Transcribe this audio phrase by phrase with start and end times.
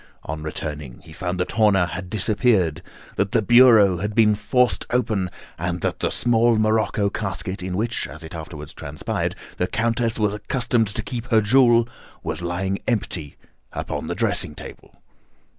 [0.23, 2.81] On returning, he found that Horner had disappeared,
[3.17, 8.07] that the bureau had been forced open, and that the small morocco casket in which,
[8.07, 11.87] as it afterwards transpired, the Countess was accustomed to keep her jewel,
[12.23, 13.37] was lying empty
[13.73, 14.95] upon the dressing table.